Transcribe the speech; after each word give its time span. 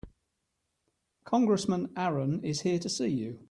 Congressman 1.25 1.91
Aaron 1.95 2.43
is 2.43 2.61
here 2.61 2.79
to 2.79 2.89
see 2.89 3.09
you. 3.09 3.39